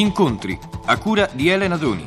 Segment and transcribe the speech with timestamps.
[0.00, 2.06] Incontri a cura di Elena Doni.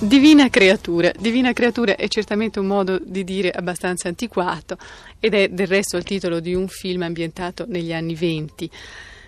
[0.00, 1.10] Divina creatura.
[1.18, 4.76] Divina creatura è certamente un modo di dire abbastanza antiquato
[5.18, 8.70] ed è del resto il titolo di un film ambientato negli anni venti.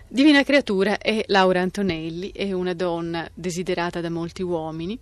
[0.06, 4.98] Divina creatura è Laura Antonelli, è una donna desiderata da molti uomini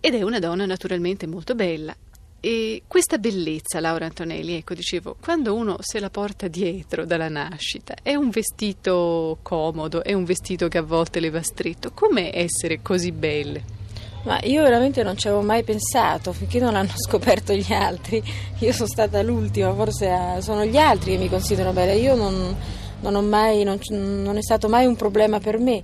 [0.00, 1.94] ed è una donna naturalmente molto bella.
[2.42, 7.94] E questa bellezza, Laura Antonelli, ecco, dicevo, quando uno se la porta dietro dalla nascita,
[8.02, 11.92] è un vestito comodo, è un vestito che a volte le va stretto.
[11.92, 13.78] Com'è essere così belle?
[14.22, 18.22] Ma io veramente non ci avevo mai pensato finché non l'hanno scoperto gli altri.
[18.60, 21.92] Io sono stata l'ultima, forse sono gli altri che mi considerano bella.
[21.92, 22.56] Io non,
[23.00, 25.82] non, mai, non, non è stato mai un problema per me.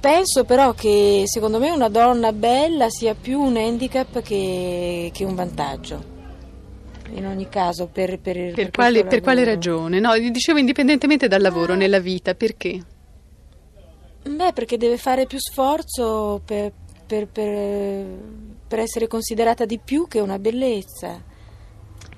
[0.00, 5.34] Penso però che secondo me una donna bella sia più un handicap che, che un
[5.34, 6.16] vantaggio.
[7.14, 9.98] In ogni caso, per, per, per, per quale, quale, ragione?
[9.98, 11.76] No, dicevo indipendentemente dal lavoro, ah.
[11.76, 12.80] nella vita, perché?
[14.22, 16.70] Beh, perché deve fare più sforzo per,
[17.26, 21.27] per essere considerata di più che una bellezza.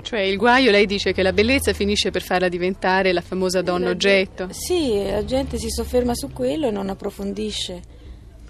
[0.02, 3.86] Cioè il guaio, lei dice che la bellezza finisce per farla diventare la famosa donna
[3.86, 4.48] la oggetto.
[4.50, 7.98] Sì, la gente si sofferma su quello e non approfondisce.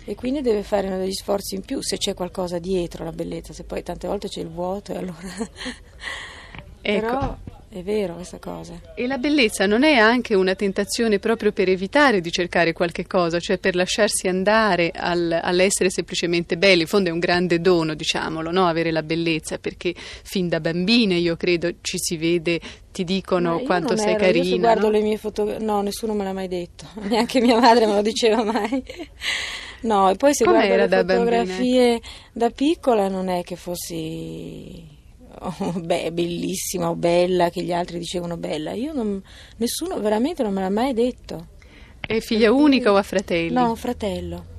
[0.05, 3.65] E quindi deve fare degli sforzi in più se c'è qualcosa dietro la bellezza, se
[3.65, 5.19] poi tante volte c'è il vuoto e allora...
[6.83, 7.07] Ecco.
[7.07, 7.37] Però
[7.73, 8.81] è vero questa cosa.
[8.97, 13.39] E la bellezza non è anche una tentazione proprio per evitare di cercare qualche cosa,
[13.39, 16.81] cioè per lasciarsi andare al, all'essere semplicemente belli.
[16.81, 18.67] In fondo è un grande dono, diciamolo, no?
[18.67, 23.97] avere la bellezza, perché fin da bambine io credo ci si vede, ti dicono quanto
[23.97, 24.45] sei ero, carina.
[24.47, 24.91] Io guardo no?
[24.91, 28.43] le mie fotografie, no, nessuno me l'ha mai detto, neanche mia madre me lo diceva
[28.43, 28.83] mai.
[29.83, 32.01] No, e poi se Com'era guardo le da fotografie bambina?
[32.33, 34.99] da piccola non è che fossi
[35.41, 38.73] oh, beh, bellissima o bella, che gli altri dicevano bella.
[38.73, 39.23] Io non,
[39.57, 41.47] nessuno veramente non me l'ha mai detto.
[42.01, 43.53] È figlia unica o ha fratelli?
[43.53, 44.59] No, un fratello.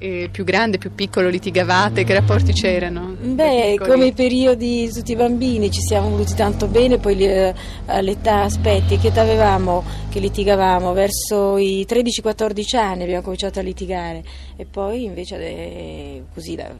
[0.00, 2.04] E più grande, più piccolo, litigavate?
[2.04, 3.16] Che rapporti c'erano?
[3.20, 7.52] Beh, come i periodi di tutti i bambini, ci siamo voluti tanto bene, poi eh,
[7.86, 10.92] all'età, aspetti, che età avevamo che litigavamo?
[10.92, 14.22] Verso i 13-14 anni abbiamo cominciato a litigare
[14.56, 16.72] e poi invece eh, così da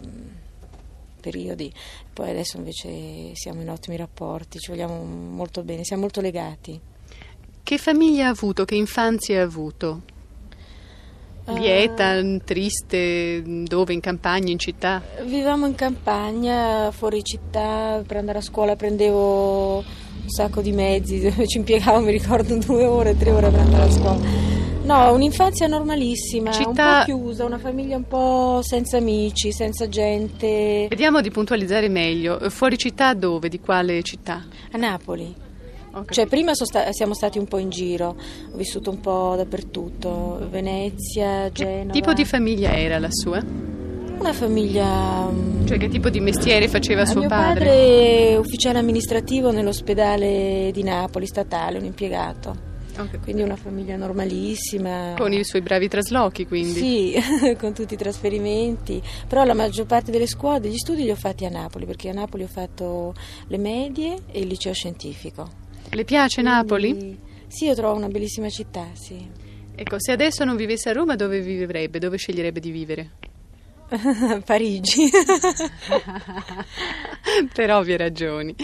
[1.19, 1.73] periodi,
[2.13, 6.81] poi adesso invece siamo in ottimi rapporti, ci vogliamo molto bene, siamo molto legati.
[7.63, 10.03] Che famiglia ha avuto, che infanzia ha avuto?
[11.47, 13.95] Lieta, uh, triste, dove?
[13.95, 15.03] In campagna, in città?
[15.25, 21.59] Vivevamo in campagna, fuori città, per andare a scuola prendevo un sacco di mezzi, ci
[21.59, 24.58] impiegavo, mi ricordo, due ore, tre ore per andare a scuola.
[24.89, 26.69] No, un'infanzia normalissima, Città...
[26.69, 30.87] un po' chiusa, una famiglia un po' senza amici, senza gente.
[30.89, 32.39] Vediamo di puntualizzare meglio.
[32.49, 33.51] Fuori città dove?
[33.51, 34.47] Di quale città?
[34.73, 35.35] A Napoli.
[36.09, 38.17] Cioè, prima sta- siamo stati un po' in giro,
[38.51, 41.87] ho vissuto un po' dappertutto, Venezia, Genova.
[41.87, 43.45] Che tipo di famiglia era la sua?
[44.19, 45.29] Una famiglia.
[45.31, 47.65] Mm, cioè, che tipo di mestiere faceva suo mio padre?
[47.65, 52.68] Mio padre è ufficiale amministrativo nell'ospedale di Napoli, statale, un impiegato.
[52.99, 53.21] Okay.
[53.21, 55.15] Quindi una famiglia normalissima.
[55.17, 56.81] Con i suoi bravi traslochi, quindi?
[56.81, 57.15] Sì,
[57.57, 59.01] con tutti i trasferimenti.
[59.29, 62.13] Però la maggior parte delle scuole, degli studi li ho fatti a Napoli, perché a
[62.13, 63.15] Napoli ho fatto
[63.47, 65.49] le medie e il liceo scientifico.
[65.91, 67.19] Le piace Quindi, Napoli?
[67.47, 69.27] Sì, io trovo una bellissima città, sì.
[69.75, 72.01] Ecco, se adesso non vivesse a Roma, dove vivrebbe?
[72.01, 73.11] Dove sceglierebbe di vivere?
[74.45, 75.09] Parigi.
[77.53, 78.55] per ovvie ragioni.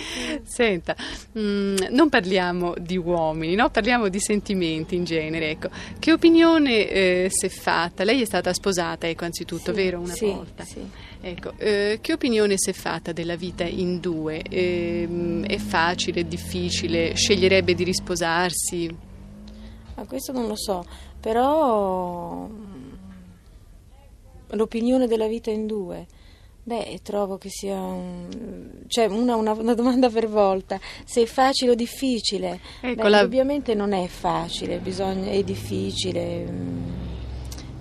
[0.44, 0.94] Senta,
[1.32, 3.70] mh, mm, non parliamo di uomini, no?
[3.70, 5.50] parliamo di sentimenti in genere.
[5.50, 5.70] Ecco.
[5.98, 8.04] Che opinione eh, si è fatta?
[8.04, 10.00] Lei è stata sposata, ecco, anzitutto, sì, vero?
[10.00, 10.64] Una sì, volta.
[10.64, 10.86] Sì.
[11.20, 14.42] Ecco, eh, che opinione si è fatta della vita in due?
[14.42, 17.14] Eh, è facile, è difficile?
[17.14, 18.94] Sceglierebbe di risposarsi?
[19.94, 20.84] Ma questo non lo so,
[21.20, 22.48] però
[24.54, 26.06] l'opinione della vita in due.
[26.66, 28.26] Beh, trovo che sia un,
[28.86, 30.80] cioè una, una, una, domanda per volta.
[31.04, 32.58] Se è facile o difficile?
[32.80, 33.20] Ecco Beh, la...
[33.20, 36.90] Ovviamente non è facile, bisogna, è difficile mh, mm,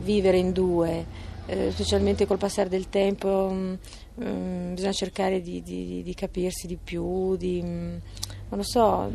[0.01, 1.05] vivere in due,
[1.45, 3.47] eh, specialmente col passare del tempo.
[3.49, 3.77] Mh,
[4.21, 8.01] mm, mm, bisogna cercare di, di, di, capirsi di più, di, non
[8.49, 9.09] lo so,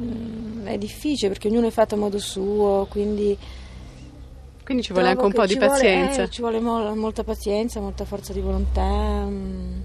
[0.64, 3.37] è difficile perché ognuno è fatto a modo suo, quindi
[4.69, 6.12] quindi ci vuole anche un po' di pazienza.
[6.12, 9.25] Vuole, eh, ci vuole mo- molta pazienza, molta forza di volontà.
[9.25, 9.81] Mm.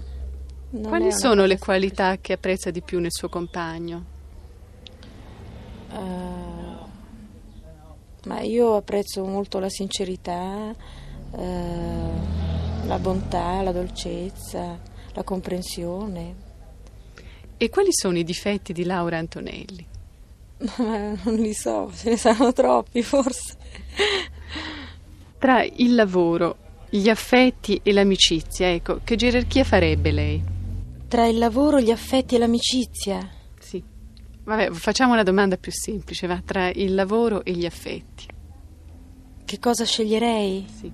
[0.68, 4.04] Non Quali sono le qualità che apprezza di più nel suo compagno?
[5.90, 6.86] Uh,
[8.26, 10.74] ma io apprezzo molto la sincerità,
[11.30, 12.10] uh,
[12.84, 14.78] la bontà, la dolcezza,
[15.14, 16.34] la comprensione.
[17.56, 19.86] E quali sono i difetti di Laura Antonelli?
[20.76, 23.56] Non li so, ce ne saranno troppi forse.
[25.44, 26.56] Tra il lavoro,
[26.88, 30.42] gli affetti e l'amicizia, ecco, che gerarchia farebbe lei?
[31.06, 33.28] Tra il lavoro, gli affetti e l'amicizia?
[33.60, 33.84] Sì.
[34.42, 38.26] Vabbè, facciamo una domanda più semplice, va, tra il lavoro e gli affetti.
[39.44, 40.64] Che cosa sceglierei?
[40.80, 40.90] Sì.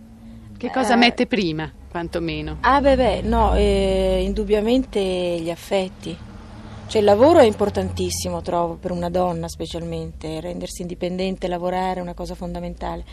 [0.56, 0.97] Che cosa Eh.
[0.97, 2.56] mette prima, quantomeno?
[2.62, 6.17] Ah beh beh, no, eh, indubbiamente gli affetti.
[6.88, 12.14] Cioè il lavoro è importantissimo, trovo, per una donna specialmente, rendersi indipendente, lavorare è una
[12.14, 13.05] cosa fondamentale.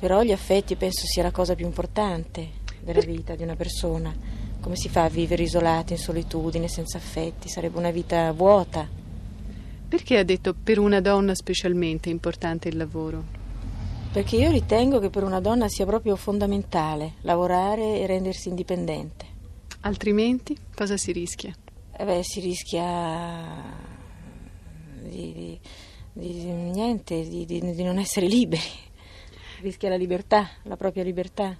[0.00, 2.48] Però gli affetti penso sia la cosa più importante
[2.80, 4.12] della vita di una persona.
[4.58, 7.48] Come si fa a vivere isolati, in solitudine, senza affetti?
[7.48, 8.88] Sarebbe una vita vuota.
[9.88, 13.38] Perché ha detto per una donna specialmente è importante il lavoro?
[14.12, 19.26] Perché io ritengo che per una donna sia proprio fondamentale lavorare e rendersi indipendente.
[19.80, 21.54] Altrimenti cosa si rischia?
[21.96, 23.62] Eh beh, si rischia
[25.02, 25.60] di, di-
[26.12, 28.62] di- niente, di, di- di non essere liberi.
[29.60, 31.56] Rischia la libertà, la propria libertà.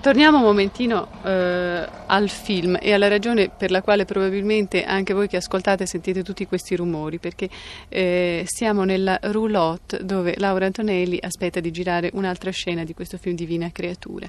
[0.00, 5.26] Torniamo un momentino eh, al film e alla ragione per la quale probabilmente anche voi
[5.26, 7.48] che ascoltate sentite tutti questi rumori, perché
[7.88, 13.34] eh, siamo nella roulotte dove Laura Antonelli aspetta di girare un'altra scena di questo film
[13.34, 14.28] Divina Creatura.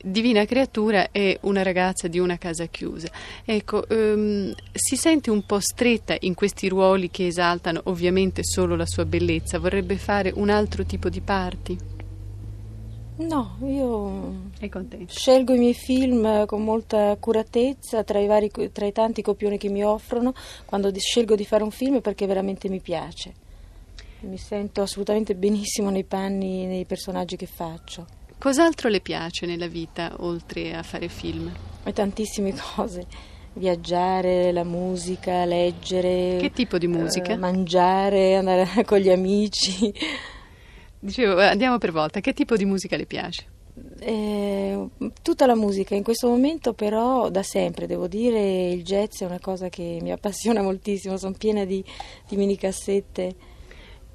[0.00, 3.08] Divina Creatura è una ragazza di una casa chiusa.
[3.44, 8.86] Ecco, ehm, si sente un po' stretta in questi ruoli che esaltano ovviamente solo la
[8.86, 11.97] sua bellezza, vorrebbe fare un altro tipo di parti?
[13.18, 14.50] No, io
[15.06, 19.68] scelgo i miei film con molta accuratezza tra i, vari, tra i tanti copioni che
[19.68, 20.32] mi offrono
[20.64, 23.46] quando scelgo di fare un film perché veramente mi piace.
[24.20, 28.06] Mi sento assolutamente benissimo nei panni, nei personaggi che faccio.
[28.38, 31.52] Cos'altro le piace nella vita oltre a fare film?
[31.82, 33.04] E tantissime cose.
[33.54, 36.36] Viaggiare, la musica, leggere.
[36.38, 37.32] Che tipo di musica?
[37.32, 39.92] eh, mangiare, andare con gli amici.
[41.00, 43.44] Dicevo, eh, andiamo per volta, che tipo di musica le piace?
[44.00, 44.88] Eh,
[45.22, 45.94] tutta la musica.
[45.94, 50.10] In questo momento, però, da sempre, devo dire, il jazz è una cosa che mi
[50.10, 51.16] appassiona moltissimo.
[51.16, 51.84] Sono piena di,
[52.28, 53.34] di mini cassette.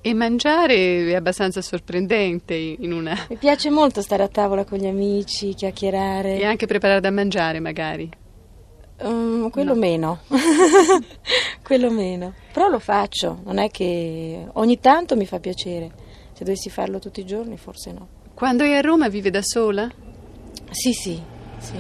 [0.06, 3.26] E mangiare è abbastanza sorprendente in una...
[3.30, 6.40] Mi piace molto stare a tavola con gli amici, chiacchierare.
[6.40, 8.10] E anche preparare da mangiare magari.
[9.02, 9.80] Mm, quello No.
[9.80, 10.20] meno,
[11.64, 12.34] quello meno.
[12.52, 15.92] Però lo faccio, non è che ogni tanto mi fa piacere.
[16.44, 18.08] Se dovessi farlo tutti i giorni, forse no.
[18.34, 19.90] Quando è a Roma vive da sola?
[20.72, 21.18] Sì, sì,
[21.58, 21.74] sì.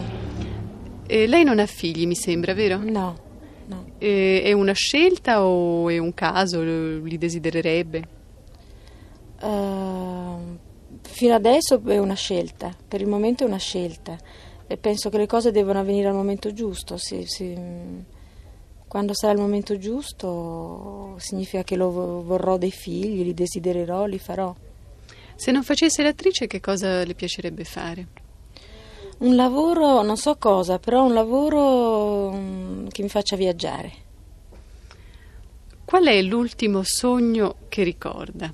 [1.05, 2.77] E lei non ha figli, mi sembra, vero?
[2.77, 3.17] No,
[3.65, 3.85] no.
[3.97, 6.61] E- è una scelta o è un caso?
[6.61, 8.07] Li desidererebbe?
[9.41, 10.59] Ehm,
[11.01, 14.17] fino adesso è una scelta, per il momento è una scelta.
[14.65, 16.95] E penso che le cose devono avvenire al momento giusto.
[16.95, 18.05] Se- se-
[18.93, 24.19] quando sarà il momento giusto, significa che lo vo- vorrò dei figli, li desidererò, li
[24.19, 24.53] farò.
[25.33, 28.07] Se non facesse l'attrice, che cosa le piacerebbe fare?
[29.17, 33.91] Un lavoro, non so cosa, però un lavoro mm, che mi faccia viaggiare.
[35.83, 38.53] Qual è l'ultimo sogno che ricorda?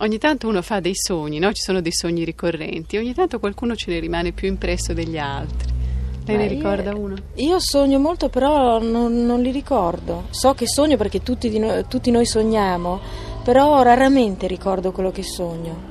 [0.00, 1.50] Ogni tanto uno fa dei sogni, no?
[1.50, 5.81] Ci sono dei sogni ricorrenti, ogni tanto qualcuno ce ne rimane più impresso degli altri.
[6.24, 7.16] Lei ne ricorda uno?
[7.34, 10.24] Io sogno molto, però non, non li ricordo.
[10.30, 13.00] So che sogno perché tutti, di noi, tutti noi sogniamo,
[13.42, 15.90] però raramente ricordo quello che sogno.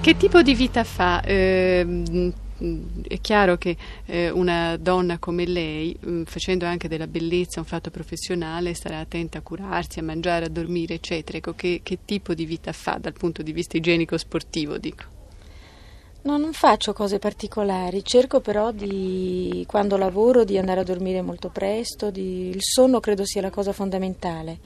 [0.00, 1.22] Che tipo di vita fa?
[1.22, 2.32] Ehm,
[3.06, 7.90] è chiaro che eh, una donna come lei, mm, facendo anche della bellezza un fatto
[7.90, 11.38] professionale, starà attenta a curarsi, a mangiare, a dormire, eccetera.
[11.38, 15.17] Ecco, che, che tipo di vita fa dal punto di vista igienico-sportivo, dico?
[16.20, 21.48] No, non faccio cose particolari, cerco però di, quando lavoro, di andare a dormire molto
[21.48, 24.58] presto, di- il sonno credo sia la cosa fondamentale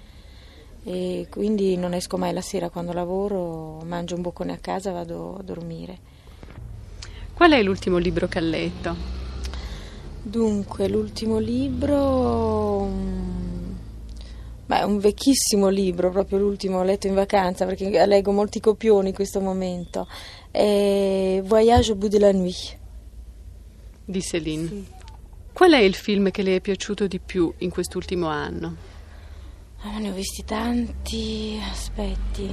[0.84, 4.92] e quindi non esco mai la sera quando lavoro, mangio un boccone a casa e
[4.92, 5.98] vado a dormire.
[7.34, 8.96] Qual è l'ultimo libro che ha letto?
[10.22, 13.72] Dunque, l'ultimo libro, mm,
[14.66, 19.08] beh, è un vecchissimo libro, proprio l'ultimo, ho letto in vacanza perché leggo molti copioni
[19.08, 20.06] in questo momento,
[20.52, 22.78] è Voyage au bout de la nuit.
[24.04, 24.68] Di Céline.
[24.68, 24.84] Sì.
[25.52, 28.76] Qual è il film che le è piaciuto di più in quest'ultimo anno?
[29.82, 32.48] Ah, ne ho visti tanti, aspetti.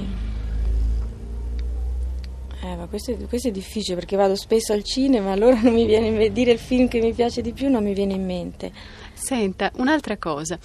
[2.62, 5.86] Eh, ma questo è, questo è difficile perché vado spesso al cinema, allora non mi
[5.86, 8.24] viene in me- dire il film che mi piace di più, non mi viene in
[8.24, 8.70] mente.
[9.14, 10.58] Senta, un'altra cosa.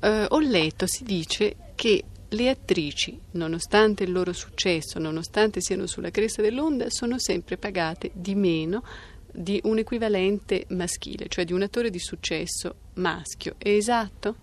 [0.00, 6.10] Eh, ho letto, si dice che le attrici, nonostante il loro successo, nonostante siano sulla
[6.10, 8.82] cresta dell'onda, sono sempre pagate di meno
[9.30, 13.54] di un equivalente maschile, cioè di un attore di successo maschio.
[13.58, 14.36] È esatto?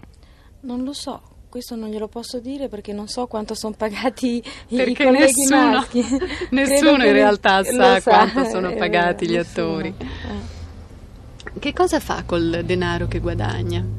[0.62, 4.76] Non lo so, questo non glielo posso dire perché non so quanto sono pagati i
[4.76, 6.04] Perché colleghi nessuno, maschi.
[6.52, 9.68] nessuno in realtà sa sa, quanto sono eh, pagati gli nessuno.
[9.78, 9.94] attori.
[9.98, 10.58] Eh.
[11.60, 13.99] Che cosa fa col denaro che guadagna?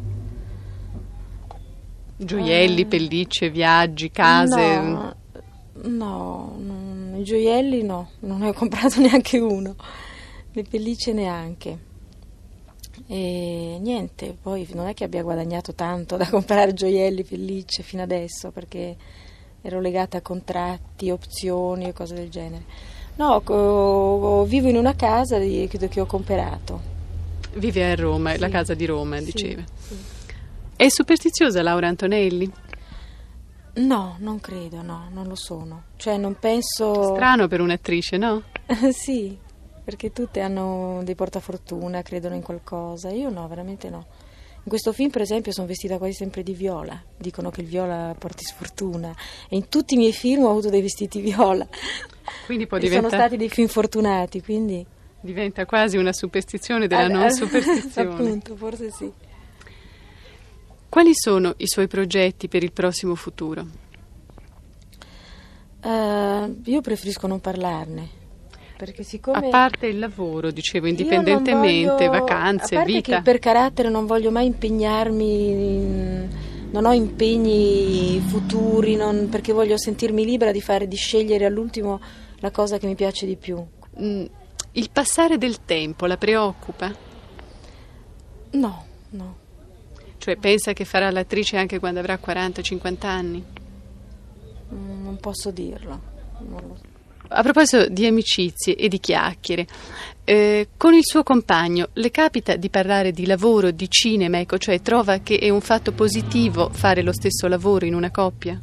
[2.22, 2.86] Gioielli, Eh.
[2.86, 4.78] pellicce, viaggi, case.
[4.78, 5.14] No,
[5.82, 9.74] no, non- i gioielli no, non ne ho comprato neanche uno,
[10.52, 11.88] le pellicce neanche.
[13.06, 18.50] E niente, poi non è che abbia guadagnato tanto da comprare gioielli, pellicce fino adesso
[18.50, 18.96] perché
[19.62, 22.64] ero legata a contratti, opzioni e cose del genere.
[23.16, 26.98] No, co- vivo in una casa che che ho comprato.
[27.54, 28.52] Vive a Roma, la Sì.
[28.52, 29.62] casa di Roma, Sì, diceva.
[29.78, 29.96] sì.
[30.80, 32.50] È superstiziosa Laura Antonelli?
[33.74, 35.82] No, non credo, no, non lo sono.
[35.96, 37.12] Cioè non penso...
[37.12, 38.44] Strano per un'attrice, no?
[38.90, 39.36] sì,
[39.84, 43.10] perché tutte hanno dei portafortuna, credono in qualcosa.
[43.10, 44.06] Io no, veramente no.
[44.62, 46.98] In questo film, per esempio, sono vestita quasi sempre di viola.
[47.14, 49.14] Dicono che il viola porti sfortuna.
[49.50, 51.68] E in tutti i miei film ho avuto dei vestiti viola.
[52.46, 53.22] Quindi può E sono diventare...
[53.22, 54.86] stati dei film fortunati, quindi...
[55.20, 58.08] Diventa quasi una superstizione della Ah, non superstizione.
[58.08, 59.12] Appunto, forse sì.
[60.90, 63.64] Quali sono i suoi progetti per il prossimo futuro?
[65.82, 68.18] Eh, io preferisco non parlarne.
[68.76, 69.46] Perché siccome...
[69.46, 73.16] A parte il lavoro, dicevo, indipendentemente, voglio- vacanze, a parte vita.
[73.16, 76.28] che per carattere non voglio mai impegnarmi, in-
[76.72, 82.00] non ho impegni futuri, non- perché voglio sentirmi libera di fare, di scegliere all'ultimo
[82.40, 83.64] la cosa che mi piace di più.
[84.00, 84.24] Mm,
[84.72, 86.92] Il passare del tempo la preoccupa?
[88.52, 89.36] No, no.
[90.20, 93.42] Cioè pensa che farà l'attrice anche quando avrà 40-50 anni?
[94.74, 95.98] Mm, Non posso dirlo.
[97.28, 99.66] A proposito di amicizie e di chiacchiere,
[100.24, 104.82] eh, con il suo compagno le capita di parlare di lavoro, di cinema, ecco, cioè
[104.82, 108.60] trova che è un fatto positivo fare lo stesso lavoro in una coppia?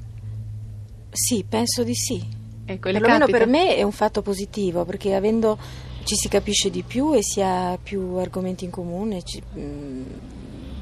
[1.10, 2.24] Sì, penso di sì.
[2.66, 3.38] Ecco, Perlomeno capita?
[3.40, 5.58] per me è un fatto positivo perché avendo
[6.04, 10.04] ci si capisce di più e si ha più argomenti in comune, ci- mm,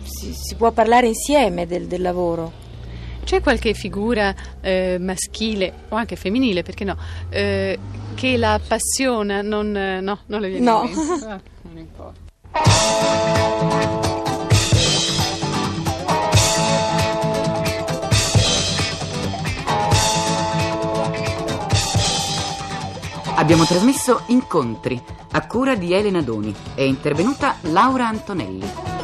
[0.06, 2.64] si, si può parlare insieme del, del lavoro.
[3.24, 6.96] C'è qualche figura eh, maschile o anche femminile, perché no,
[7.30, 7.78] eh,
[8.14, 9.42] che la appassiona?
[9.42, 10.84] Non, eh, no, non le viene No.
[11.28, 12.24] Ah, non importa.
[23.38, 26.56] Abbiamo trasmesso Incontri a cura di Elena Doni.
[26.74, 28.95] È intervenuta Laura Antonelli.